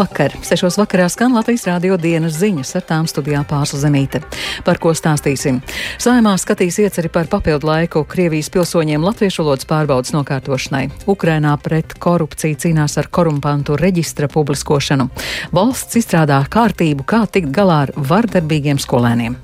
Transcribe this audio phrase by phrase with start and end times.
[0.00, 0.32] Labvakar!
[0.40, 4.22] Sešos vakarā skan Latvijas rādio dienas ziņas ar tām studijā Pārsla Zemīte.
[4.64, 5.58] Par ko stāstīsim?
[6.00, 10.86] Saimā skatīs ieceri par papildu laiku Krievijas pilsoņiem latviešu valodas pārbaudas nokārtošanai.
[11.04, 15.10] Ukrainā pret korupciju cīnās ar korumpantu reģistra publiskošanu.
[15.52, 19.36] Valsts izstrādā kārtību, kā tikt galā ar vardarbīgiem skolēniem.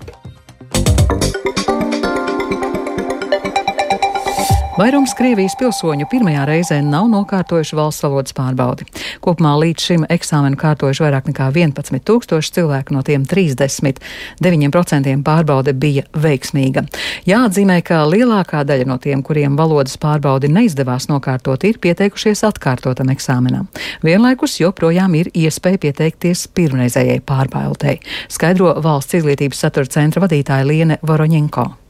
[4.76, 8.84] Vairums Krievijas pilsoņu pirmajā reizē nav nokārtojuši valsts valodas pārbaudi.
[9.24, 16.04] Kopumā līdz šim eksāmenu kārtojuši vairāk nekā 11 tūkstoši cilvēku, no tiem 39% pārbaude bija
[16.12, 16.84] veiksmīga.
[17.24, 23.72] Jāatzīmē, ka lielākā daļa no tiem, kuriem valodas pārbaudi neizdevās nokārtot, ir pieteikušies atkārtotam eksāmenam.
[24.04, 27.96] Vienlaikus joprojām ir iespēja pieteikties pirmreizējai pārbaudei,
[28.28, 31.85] skaidro valsts izglītības satura centra vadītāja Liene Voroņenko.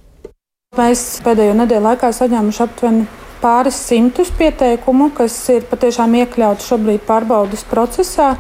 [0.75, 3.05] Mēs pēdējo nedēļu laikā saņēmuši aptuveni
[3.41, 8.35] pāris simtus pieteikumu, kas ir patiešām iekļauti šobrīd pārbaudas procesā.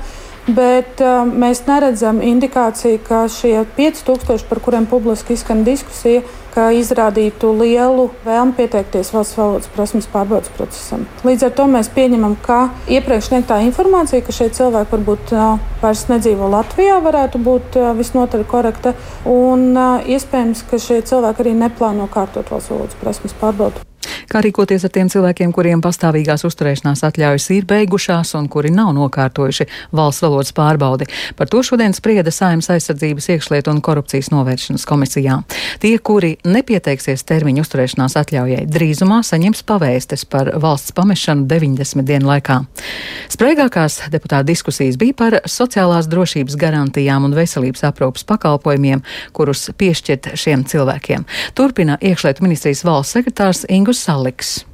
[0.47, 6.23] Bet uh, mēs neredzam indikāciju, ka šie 5000, par kuriem publiski izskan diskusija,
[6.57, 11.05] ka izrādītu lielu vēlmi pieteikties valsts valodas prasmes pārbaudas procesam.
[11.27, 15.35] Līdz ar to mēs pieņemam, ka iepriekš sniegtā informācija, ka šie cilvēki varbūt
[15.83, 18.97] vairs nedzīvo Latvijā, varētu būt visnotaļ korekta.
[19.29, 19.77] Un
[20.09, 23.85] iespējams, ka šie cilvēki arī neplāno kārtot valsts valodas prasmes pārbaudu
[24.31, 29.69] kā rīkoties ar tiem cilvēkiem, kuriem pastāvīgās uzturēšanās atļaujas ir beigušās un kuri nav nokārtojuši
[29.97, 31.09] valsts valodas pārbaudi.
[31.39, 35.41] Par to šodien sprieda Saimnes aizsardzības iekšlietu un korupcijas novēršanas komisijā.
[35.83, 42.61] Tie, kuri nepieteiksies termiņu uzturēšanās atļaujai, drīzumā saņems pavēstes par valsts pamešanu 90 dienu laikā.
[43.33, 49.03] Spraigākās deputāta diskusijas bija par sociālās drošības garantijām un veselības aprūpas pakalpojumiem,
[49.37, 51.27] kurus piešķirt šiem cilvēkiem.
[51.59, 54.16] Turpina iekšlietu ministrijas valsts sekretārs Ingus Salīns.
[54.17, 54.65] Saliks.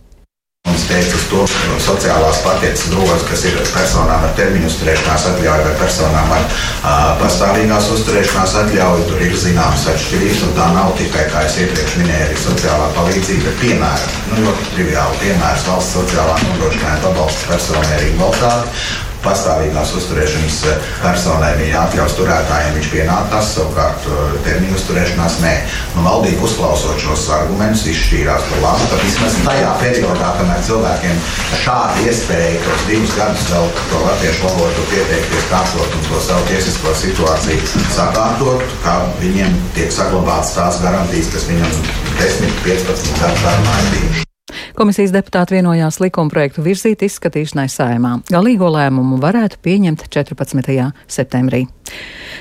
[0.62, 1.40] Mums teica to
[1.82, 7.90] sociālās patieces grozu, kas ir personām ar termiņu uzturēšanās atļauju vai personām ar uh, pastāvīgās
[7.96, 9.08] uzturēšanās atļauju.
[9.10, 14.18] Tur ir zināmas atšķirības, tā nav tikai, kā es iepriekš minēju, arī sociālā palīdzība, piemēram,
[14.30, 21.52] nu, ļoti triviāli piemērs valsts sociālā nodrošinājuma pabalsts personai ar invaliditāti pastāvīgās uzturēšanas eh, personai
[21.60, 25.52] viņa atļaus turētājiem viņš pienākās, savukārt eh, termiņu uzturēšanās nē.
[25.96, 31.22] Nu, valdība uzklausot šos argumentus izšķīrās par labu, ka vismaz tajā periodā, kamēr cilvēkiem
[31.62, 36.96] šāda iespēja tos divus gadus vēl to latviešu valodu pieteikties, kārtot un to savu tiesisko
[37.04, 41.80] situāciju sakārtot, ka viņiem tiek saglabātas tās garantijas, kas viņam
[42.20, 44.31] 10, 15 gadus garumā ir bijušas.
[44.78, 48.16] Komisijas deputāti vienojās likumprojektu virzīt izskatīšanai saimā.
[48.32, 50.90] Galīgo lēmumu varētu pieņemt 14.
[51.06, 51.66] septembrī.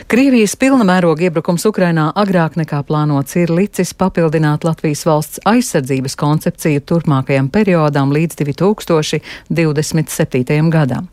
[0.07, 6.81] Krievijas pilna mēroga iebrukums Ukrainā agrāk nekā plānots ir licis papildināt Latvijas valsts aizsardzības koncepciju
[6.89, 10.69] turpmākajam periodam līdz 2027.
[10.73, 11.03] gadam.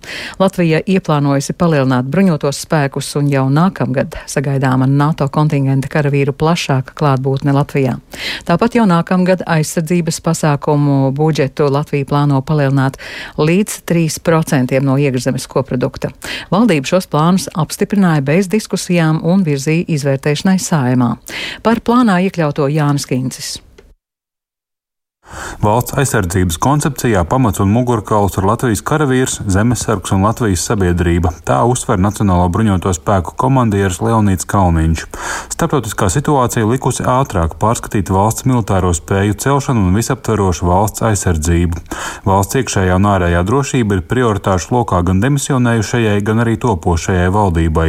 [0.40, 7.94] Latvija ieplānojusi palielināt bruņotos spēkus un jau nākamgad sagaidāma NATO kontingenta karavīru plašāka klātbūtne Latvijā.
[8.48, 12.98] Tāpat jau nākamgad aizsardzības pasākumu budžetu Latvija plāno palielināt
[13.38, 16.12] līdz 3% no iekšzemes koprodukta.
[16.52, 21.14] Valdība šos plānus apstiprināja bez diskusijām un virzīja izvērtēšanai sājumā.
[21.62, 23.56] Par plānā iekļauto Jānis Kīncis.
[25.62, 31.32] Valsts aizsardzības koncepcijā pamats un mugurkauls ir Latvijas karavīrs, zemesargs un Latvijas sabiedrība.
[31.46, 35.04] Tā uzsver Nacionālo bruņoto spēku komandieris Leonīts Kalniņš.
[35.52, 41.82] Starptautiskā situācija likusi ātrāk pārskatīt valsts militāro spēju celšanu un visaptverošu valsts aizsardzību.
[42.28, 47.88] Valsts iekšējā un ārējā drošība ir prioritāšu lokā gan demisionējušajai, gan arī topošajai valdībai.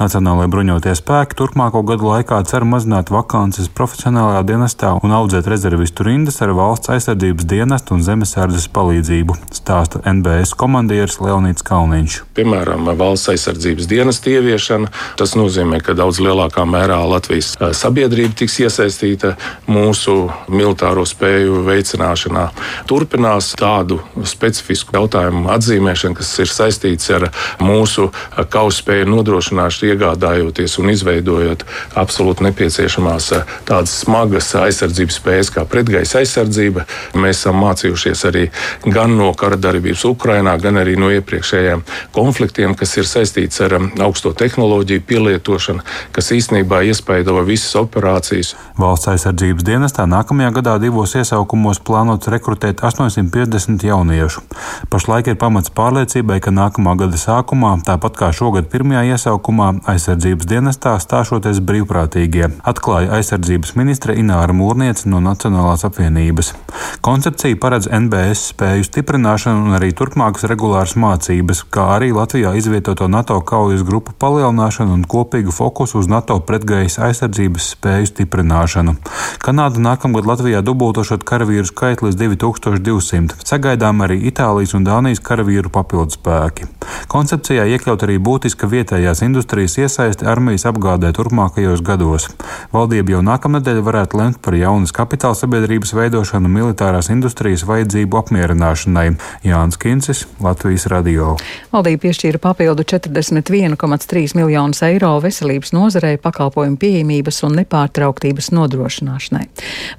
[0.00, 6.40] Nacionālajie bruņotie spēki turpmāko gadu laikā cer mazināt vakances profesionālajā dienestā un audzēt rezervistu rindas
[6.40, 12.14] ar valsts valsts aizsardzības dienestu un zemesardzes palīdzību, stāsta NBS komandieris Leonīts Kalniņš.
[12.38, 14.88] Piemēram, valsts aizsardzības dienesta ieviešana.
[15.20, 19.34] Tas nozīmē, ka daudz lielākā mērā Latvijas sabiedrība tiks iesaistīta
[19.68, 22.46] mūsu militāro spēju veicināšanā.
[22.88, 27.28] Turpinās tādu specifisku jautājumu atzīmēšana, kas ir saistīts ar
[27.60, 28.08] mūsu
[28.48, 31.66] kauspēju nodrošināšanu, iegādājoties un izveidojot
[32.00, 33.30] absolūti nepieciešamās
[33.68, 36.86] tādas smagas aizsardzības spējas kā pretgaisa aizsardzība palīdzība.
[37.20, 38.50] Mēs esam mācījušies arī
[38.84, 41.82] gan no kara darbības Ukrajinā, gan arī no iepriekšējiem
[42.12, 45.82] konfliktiem, kas ir saistīts ar um, augsto tehnoloģiju pielietošanu,
[46.12, 48.54] kas īstenībā iespaido visas operācijas.
[48.78, 54.42] Valsts aizsardzības dienestā nākamajā gadā divos iesaukumos plānots rekrutēt 850 jauniešu.
[54.90, 60.96] Pašlaik ir pamats pārliecībai, ka nākamā gada sākumā, tāpat kā šogad pirmajā iesaukumā, aizsardzības dienestā
[61.00, 66.54] stāšoties brīvprātīgie, atklāja aizsardzības ministre Ināra Mūrniece no Nacionālās apvienības.
[67.00, 73.38] Koncepcija paredz NBS spēju stiprināšanu un arī turpmākas regulāras mācības, kā arī Latvijā izvietoto NATO
[73.40, 78.96] kaujas grupu palielināšanu un kopīgu fokusu uz NATO pretgaisa aizsardzības spēju stiprināšanu.
[79.40, 83.38] Kanāda nākamgad Latvijā dubultošot karavīru skaitu līdz 2200.
[83.48, 86.68] Sagaidām arī Itālijas un Dānijas karavīru papildspēki.
[87.08, 92.28] Koncepcijā iekļaut arī būtiska vietējās industrijas iesaisti armijas apgādē turpmākajos gados.
[92.76, 99.06] Valdība jau nākamnedēļ varētu lemt par jaunas kapitāla sabiedrības veidošanu militārās industrijas vajadzību apmierināšanai.
[99.46, 101.36] Jānis Kincis, Latvijas radio.
[101.72, 109.46] Valdība piešķīra papildu 41,3 miljonus eiro veselības nozarei pakalpojumu pieejamības un nepārtrauktības nodrošināšanai.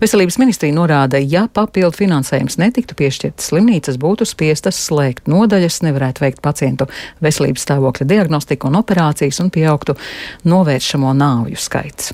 [0.02, 6.42] Veselības ministrija norāda, ja papildu finansējums netiktu piešķirts, slimnīcas būtu spiestas slēgt nodaļas, nevarētu veikt
[6.44, 6.90] pacientu
[7.24, 9.96] veselības stāvokļa diagnostiku un operācijas un pieaugtu
[10.44, 12.12] novēršamo nāvju skaits.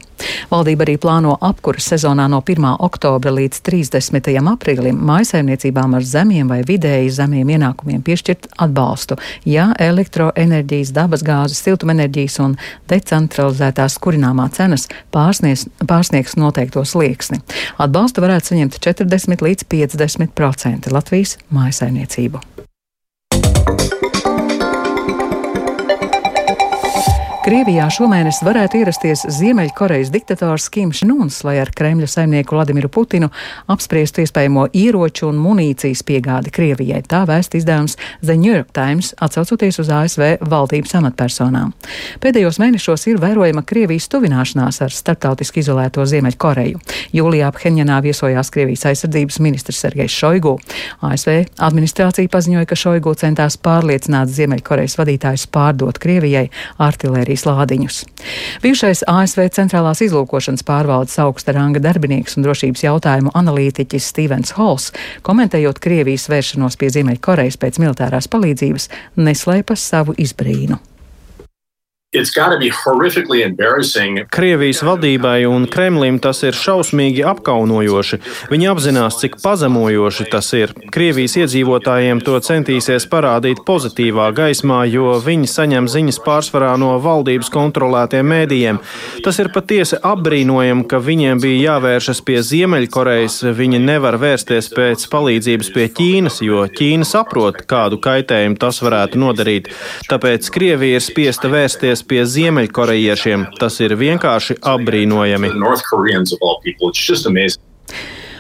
[0.52, 2.68] Valdība arī plāno apkuras sezonā no 1.
[2.88, 4.27] oktobra līdz 30.
[4.36, 12.58] Aprīlim mājasaimniecībām ar zemiem vai vidēji zemiem ienākumiem piešķirt atbalstu, ja elektroenerģijas, dabasgāzes, siltumenerģijas un
[12.92, 17.40] decentralizētās kurināmā cenas pārsnieks, pārsniegs noteikto slieksni.
[17.78, 22.44] Atbalstu varētu saņemt 40 līdz 50 procenti Latvijas mājasaimniecību.
[27.48, 33.30] Krievijā šomēnes varētu ierasties Ziemeļkorejas diktators Kims Nuns, lai ar Kremļa saimnieku Vladimiru Putinu
[33.72, 37.00] apspriestu iespējamo ieroču un munīcijas piegādi Krievijai.
[37.08, 41.72] Tā vēst izdevums The New York Times, atsaucoties uz ASV valdības amatpersonām.
[42.20, 46.84] Pēdējos mēnešos ir vērojama Krievijas tuvināšanās ar starptautiski izolēto Ziemeļkoreju.
[47.16, 50.58] Jūlijā Phenjanā viesojās Krievijas aizsardzības ministrs Sergejs Šoigu.
[51.00, 51.32] ASV
[51.64, 58.06] administrācija paziņoja, ka Šoigu centās pārliecināt Ziemeļkorejas vadītājus pārdot Krievijai artilērijas artērijas lādiņus.
[58.62, 64.92] Bijušais ASV centrālās izlūkošanas pārvaldes augsta ranga darbinieks un drošības jautājumu analītiķis Stevens Halls,
[65.24, 70.80] komentējot Krievijas vēršanos pie Ziemeļkorejas pēc militārās palīdzības, neslēpa savu izbrīnu.
[74.32, 78.20] Krievijas valdībai un Kremlim tas ir šausmīgi apkaunojoši.
[78.48, 80.72] Viņi apzinās, cik pazemojoši tas ir.
[80.96, 88.32] Krievijas iedzīvotājiem to centīsies parādīt pozitīvā gaismā, jo viņi saņem ziņas pārsvarā no valdības kontrolētiem
[88.32, 88.80] mēdījiem.
[89.28, 93.38] Tas ir patiesi apbrīnojami, ka viņiem bija jāvēršas pie Ziemeļkorejas.
[93.60, 99.70] Viņi nevar vērsties pēc palīdzības pie Ķīnas, jo Ķīna saprot, kādu kaitējumu tas varētu nodarīt.
[100.08, 103.46] Tāpēc Krievija ir spiesta vērsties pie ziemeļkorejiešiem.
[103.60, 105.54] Tas ir vienkārši apbrīnojami.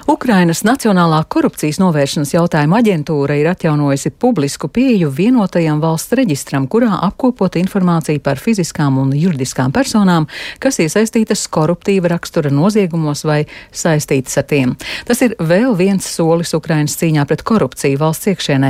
[0.08, 7.60] Ukrainas Nacionālā korupcijas novēršanas jautājuma aģentūra ir atjaunojusi publisku pieju vienotajam valsts reģistram, kurā apkopota
[7.60, 10.30] informācija par fiziskām un juridiskām personām,
[10.64, 13.42] kas iesaistītas koruptīva rakstura noziegumos vai
[13.76, 14.76] saistītas ar tiem.
[15.10, 18.70] Tas ir vēl viens solis Ukrainas cīņā pret korupciju valsts iekšienē.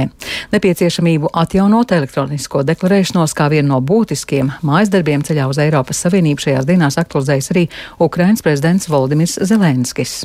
[0.55, 6.65] Nepieciešamību atjaunot elektronisko deklarēšanos kā vienu no būtiskiem mājas darbiem ceļā uz Eiropas Savienību šajās
[6.65, 7.67] dienās aktualizējis arī
[8.09, 10.23] Ukrainas prezidents Volodimirs Zelenskis.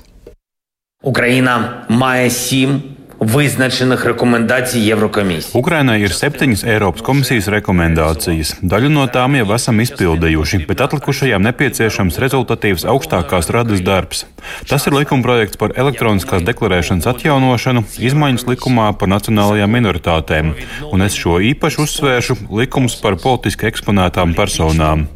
[1.04, 2.82] Україна має сім
[3.20, 5.58] Viznačenih rekomendāciju Eirokomisijai.
[5.58, 8.52] Ukrainai ir septiņas Eiropas komisijas rekomendācijas.
[8.62, 14.28] Daļu no tām jau esam izpildījuši, bet atlikušajām nepieciešams rezultatīvs augstākās radas darbs.
[14.70, 20.54] Tas ir likumprojekts par elektroniskās deklarēšanas atjaunošanu, izmaiņas likumā par nacionālajām minoritātēm,
[20.94, 25.08] un es šo īpaši uzsvēršu likums par politiski eksponētām personām.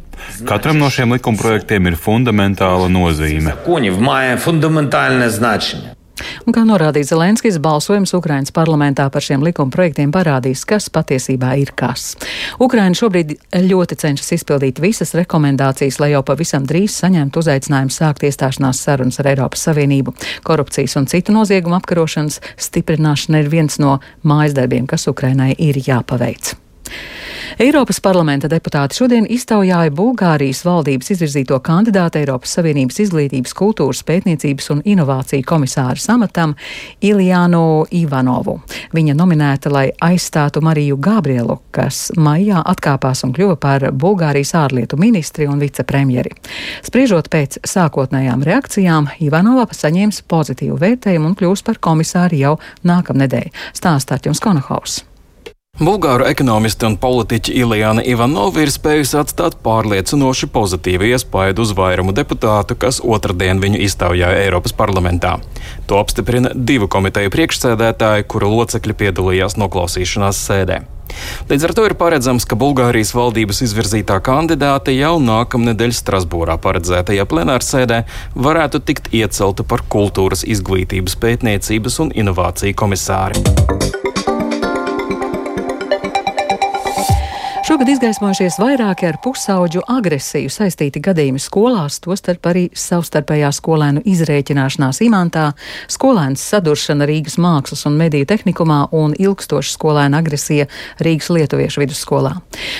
[0.47, 3.55] Katram no šiem likumprojektiem ir fundamentāla nozīme.
[6.47, 11.73] Un, kā norādīja Zelenskis, balsojums Ukrainas parlamentā par šiem likuma projektiem parādīs, kas patiesībā ir
[11.77, 12.15] kas.
[12.63, 13.35] Ukraina šobrīd
[13.67, 19.33] ļoti cenšas izpildīt visas rekomendācijas, lai jau pavisam drīz saņemtu uzaicinājumu sākt iestāšanās sarunas ar
[19.33, 20.15] Eiropas Savienību.
[20.47, 26.55] Korupcijas un citu noziegumu apkarošanas stiprināšana ir viens no mājas darbiem, kas Ukrainai ir jāpaveic.
[27.57, 34.83] Eiropas parlamenta deputāti šodien iztaujāja Bulgārijas valdības izvirzīto kandidātu Eiropas Savienības izglītības, kultūras, pētniecības un
[34.85, 36.53] inovāciju komisāru amatam
[37.01, 38.59] Iljānu Ivanovu.
[38.93, 45.49] Viņa nominēta, lai aizstātu Mariju Gabrielu, kas maijā atkāpās un kļuva par Bulgārijas ārlietu ministri
[45.49, 46.37] un vicepremjeri.
[46.85, 53.53] Spriežot pēc sākotnējām reakcijām, Ivanova saņēma pozitīvu vērtējumu un kļūs par komisāru jau nākamnedēļ.
[53.73, 55.01] Stāstāt jums Konahaus.
[55.77, 62.73] Bulgāru ekonomisti un politiķi Ilijana Ivanova ir spējusi atstāt pārliecinoši pozitīvu iespaidu uz vairumu deputātu,
[62.81, 65.35] kas otrdien viņu iztaujāja Eiropas parlamentā.
[65.85, 70.79] To apstiprina divu komiteju priekšsēdētāji, kuru locekļi piedalījās noklausīšanās sēdē.
[71.51, 78.01] Līdz ar to ir paredzams, ka Bulgārijas valdības izvirzītā kandidāte jau nākamnedēļ Strasbūrā paredzētajā plenārsēdē
[78.33, 83.45] varētu tikt iecelta par kultūras izglītības pētniecības un inovāciju komisāri.
[87.67, 95.49] Šogad izgaismojušies vairāki ar pusauģu agresiju saistīti gadījumi skolās, tostarp arī savstarpējā skolēnu izrēķināšanās imantā,
[95.91, 100.69] skolēns saduršana Rīgas mākslas un mediju tehnikumā un ilgstoša skolēna agresija
[101.03, 102.37] Rīgas lietuviešu vidusskolā.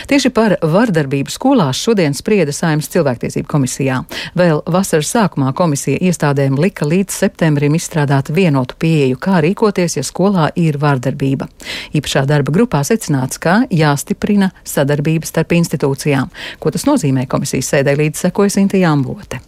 [0.07, 3.99] Tieši par vardarbību skolās šodien sprieda Saimnes cilvēktiesību komisijā.
[4.39, 10.47] Vēl vasaras sākumā komisija iestādēm lika līdz septembrim izstrādāt vienotu pieeju, kā rīkoties, ja skolā
[10.55, 11.51] ir vardarbība.
[11.91, 16.31] Īpašā darba grupā secināts, ka jāstiprina sadarbība starp institūcijām.
[16.61, 19.41] Ko tas nozīmē komisijas sēdē līdz sekojas Inti Jambote.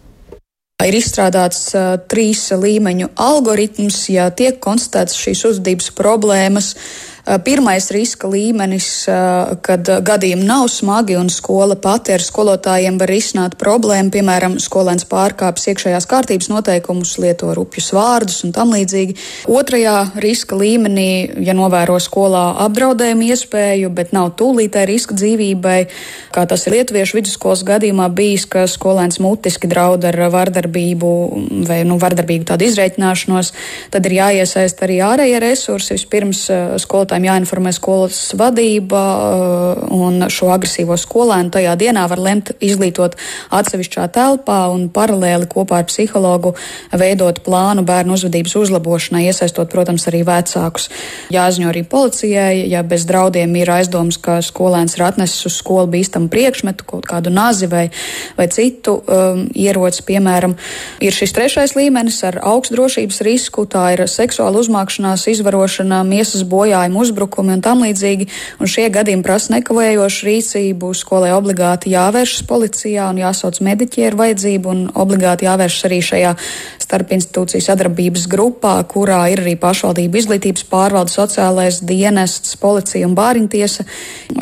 [0.80, 8.26] Ir izstrādāts uh, trīs līmeņu algoritms, ja tiek konstatētas šīs uzvedības problēmas, uh, pirmais riska
[8.26, 14.56] līmenis, eh, kad gadījumi nav smagi un skola pati ar skolotājiem var risināt problēmu, piemēram,
[14.58, 19.16] skolēns pārkāpjas iekšējās kārtības noteikumus, lieto rupjus vārdus un tam līdzīgi.
[19.46, 25.86] Otrajā riska līmenī, ja novēro skolā apdraudējumu iespēju, bet nav tūlītē riska dzīvībai,
[26.32, 31.12] kā tas ir Lietuviešu vidusskolas gadījumā bijis, ka skolēns mutiski draud ar vardarbību
[31.68, 33.52] vai nu, vardarbīgu tādu izreikināšanos,
[33.90, 35.94] tad ir jāiesaist arī ārējie resursi.
[35.94, 42.18] Vispirms eh, skolotāji skolotājiem jāinformē skolas vadība, uh, un šo agresīvo skolēnu tajā dienā var
[42.18, 43.16] lemt izglītot
[43.50, 46.54] atsevišķā telpā un paralēli kopā ar psihologu
[46.92, 50.88] veidot plānu bērnu uzvedības uzlabošanai, iesaistot, protams, arī vecākus.
[51.30, 56.30] Jāziņo arī policijai, ja bez draudiem ir aizdoms, ka skolēns ir atnesis uz skolu bīstamu
[56.30, 57.90] priekšmetu, kaut kādu nazi vai,
[58.36, 60.56] vai citu um, ieroci, piemēram,
[61.00, 66.99] ir šis trešais līmenis ar augstu drošības risku, tā ir seksuāla uzmākšanās, izvarošana, miesas bojājuma
[67.02, 68.28] uzbrukumi un tam līdzīgi.
[68.60, 70.92] Un šie gadījumi prasa nekavējošu rīcību.
[70.96, 76.34] Skolai obligāti jāvēršas policijā un jāsauc mediķi ar vajadzību, un obligāti jāvēršas arī šajā
[76.90, 83.86] starpinstitūciju sadarbības grupā, kurā ir arī pašvaldība izglītības pārvalde, sociālais dienests, policija un bāriņtiesa.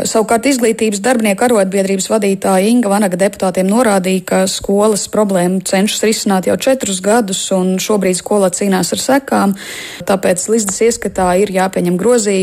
[0.08, 6.56] Savukārt izglītības darbinieku arotbiedrības vadītāja Inga Vanaga deputātiem norādīja, ka skolas problēmu cenšas risināt jau
[6.60, 9.54] četrus gadus, un šobrīd skola cīnās ar sekām.
[10.08, 11.98] Tāpēc Lizdas ieskatā ir jāpieņem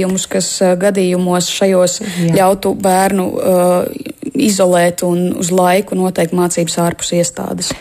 [0.05, 2.35] grozījumus, kas eh, gadījumos šajos Jā.
[2.35, 3.87] ļautu bērnu uh,
[4.33, 7.73] izolēt un uz laiku noteikt mācības ārpus iestādes.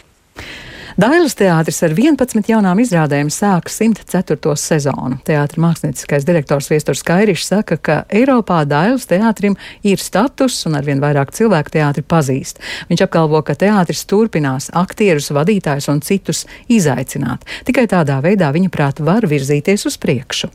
[0.95, 4.55] Dailas teātris ar 11 jaunām izrādēm sāk 104.
[4.55, 5.19] sezonu.
[5.27, 11.35] Teātris mākslinieckais direktors Viesturs Kairišs saka, ka Eiropā Dailas teātrim ir status un arvien vairāk
[11.35, 12.63] cilvēku teātri pazīst.
[12.93, 17.43] Viņš apgalvo, ka teātris turpinās aktierus, vadītājus un citus izaicināt.
[17.67, 20.55] Tikai tādā veidā viņa prāt var virzīties uz priekšu.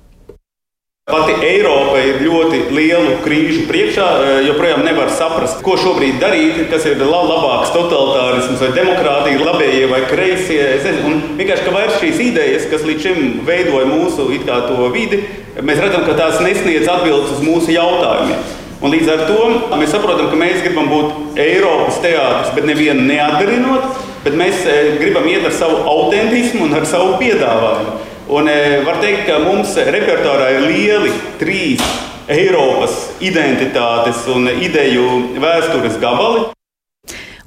[1.10, 6.86] Pati Eiropa ir ļoti lielu krīžu priekšā, eh, joprojām nevar saprast, ko šobrīd darīt, kas
[6.86, 10.62] ir labāks totalitārisms vai demokrātija, labējie vai kreisie.
[11.06, 15.24] Un vienkārši, ka vairs šīs idejas, kas līdz šim veidoja mūsu to vidi,
[15.58, 18.46] mēs redzam, ka tās nesniedz atbildes uz mūsu jautājumiem.
[18.82, 23.98] Un līdz ar to mēs saprotam, ka mēs gribam būt Eiropas teātris, bet nevienu neatdarinot,
[24.24, 28.09] bet mēs eh, gribam iet ar savu autentismu un ar savu piedāvājumu.
[28.30, 31.10] Un e, var teikt, ka mums repertuārā ir lieli
[31.42, 31.82] trīs
[32.30, 36.44] Eiropas identitātes un ideju vēstures gabali.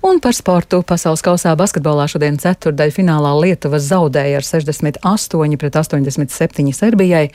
[0.02, 6.72] Un par sportu pasaules kausā basketbolā šodien ceturdaļa finālā Lietuva zaudēja ar 68 pret 87
[6.74, 7.28] Serbijai.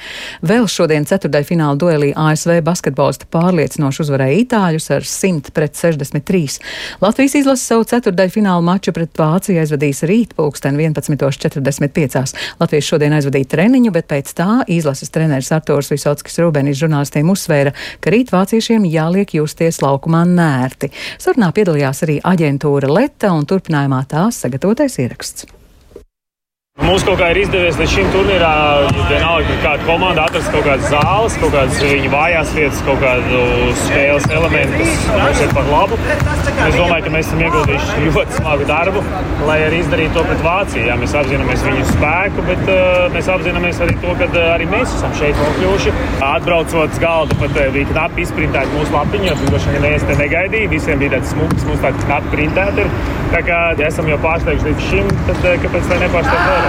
[0.44, 6.58] Vēl šodien ceturdaļa fināla duelī ASV basketbolisti pārliecinoši uzvarēja Itāļus ar 100 pret 63.
[7.06, 12.36] Latvijas izlase savu ceturdaļa fināla maču pret Vāciju aizvadīs rīt pulksten 11.45.
[12.60, 17.72] Latvijas šodien aizvadīja treniņu, bet pēc tā izlases treneris Artūrs Visotskis Rūbenis žurnālistiem uzsvēra,
[18.04, 20.92] ka rīt vāciešiem jāliek justies laukumā nērti.
[21.16, 25.57] Sarunā piedalījās arī aģenti aģentūra Leta un turpinājumā tās sagatavotais ieraksts.
[26.78, 28.50] Mums kaut kā ir izdevies līdz šim turnīrā,
[29.10, 33.40] vienalga, kāda komanda atrast kaut kādas zāles, kaut kādas viņa vājās vietas, kaut kādu
[33.82, 35.98] spēles elementu, kas mums ir par labu.
[36.68, 39.04] Es domāju, ka mēs esam ieguldījuši ļoti smagu darbu,
[39.50, 40.86] lai arī izdarītu to pret Vāciju.
[40.88, 44.96] Jā, mēs apzināmies viņu spēku, bet uh, mēs apzināmies arī to, ka uh, arī mēs
[45.00, 45.96] esam šeit nokļuvuši.
[46.30, 50.18] Atbraucot uz galda, pat uh, bija knapi izprintēta mūsu lapiņa, jo droši vien neviens te
[50.22, 50.74] negaidīja.
[50.78, 52.94] Visiem bija tāds smuks, mums tāds knapi printēta ir.
[53.34, 56.67] Tā kā ja esam jau pārsteiguši līdz šim, tad kāpēc tā nepārsteigt vēlreiz?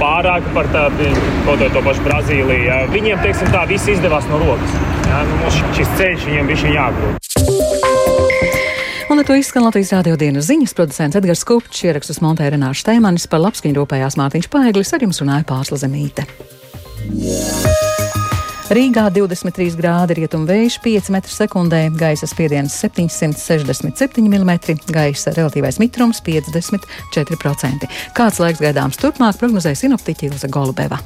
[0.00, 1.08] Pārāk par tādu,
[1.46, 2.78] kaut to pašu Brazīliju.
[2.94, 4.78] Viņiem, teiksim, tā viss izdevās no rokas.
[5.10, 7.30] Jā, nu, šis ceļš viņam bija jāgrūst.
[9.10, 13.26] Un ar to izskan Latvijas rādio dienas ziņas producents Edgars Kupčs, ierakstus montē Renāša Steimanis,
[13.26, 16.28] par labskaņu rūpējās Mārtiņš Paeglis, ar jums runāja Pārsla Zemīte.
[18.70, 24.52] Rīgā 23 grādi rietumu vējš, 5 m2, gaisa spiediens 767 mm,
[24.94, 27.88] gaisa relatīvais mitrums 54%.
[28.14, 31.00] Kāds laiks gaidāms turpmāk, prognozēja sinoptiķi Ilza Golubeva.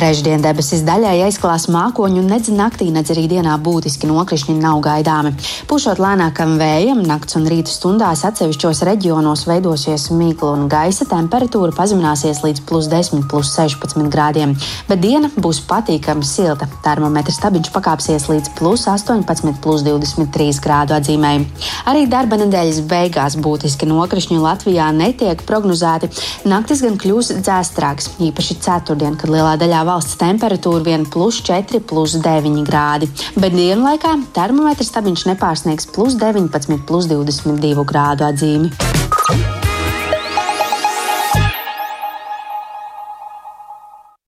[0.00, 5.34] Trešdien debesis daļai aizklās mākoņu, un nedz naktī, nedz arī dienā būtiski nokrišņi nav gaidāmi.
[5.68, 12.40] Pušot lēnākam vējam, nakts un rīta stundās atsevišķos reģionos veidosies mīkla un gaisa temperatūra pazemināsies
[12.46, 14.54] līdz plus 10, plus 16 grādiem,
[14.88, 16.70] bet diena būs patīkami silta.
[16.80, 21.44] Termometra stabiņš pakāpsies līdz plus 18, plus 23 grādu atzīmēm.
[21.92, 26.08] Arī darba nedēļas beigās būtiski nokrišņi Latvijā netiek prognozēti.
[26.48, 32.14] Naktis gan kļūs dzēstrāks, īpaši ceturtdien, kad lielā daļā valsts temperatūra vien plus 4, plus
[32.22, 33.08] 9 grādi,
[33.40, 38.70] bet dienlaikā termometra stabiņš nepārsniegs plus 19, plus 22 grādu atzīmi.